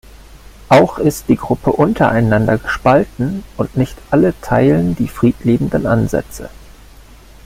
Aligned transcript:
Auch 0.67 0.97
ist 0.97 1.29
die 1.29 1.35
Gruppe 1.35 1.73
untereinander 1.73 2.57
gespalten 2.57 3.43
und 3.55 3.77
nicht 3.77 3.95
alle 4.09 4.33
teilen 4.41 4.95
die 4.95 5.07
friedliebenden 5.07 5.85
Ansätze. 5.85 6.49